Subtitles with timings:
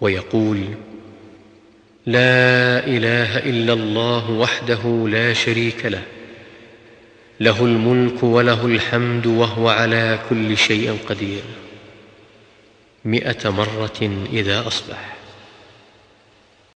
[0.00, 0.58] ويقول
[2.06, 6.02] لا إله إلا الله وحده لا شريك له
[7.40, 11.42] له الملك وله الحمد وهو على كل شيء قدير
[13.04, 15.16] مئة مرة إذا أصبح.